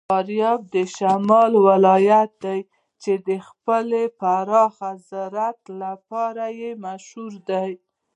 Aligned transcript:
فاریاب 0.09 0.61
د 0.75 0.75
شمال 0.95 1.51
ولایت 1.67 2.31
دی 2.43 2.59
چې 3.01 3.13
د 3.27 3.29
خپل 3.47 3.87
پراخ 4.19 4.75
زراعت 5.09 5.61
لپاره 5.81 6.45
مشهور 6.85 7.33
دی. 7.49 7.71